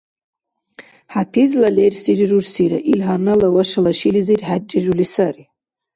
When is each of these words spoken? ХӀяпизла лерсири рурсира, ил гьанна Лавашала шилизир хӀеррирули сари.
ХӀяпизла 1.13 1.69
лерсири 1.77 2.25
рурсира, 2.31 2.79
ил 2.91 2.99
гьанна 3.07 3.33
Лавашала 3.39 3.93
шилизир 3.99 4.41
хӀеррирули 4.47 5.05
сари. 5.13 5.45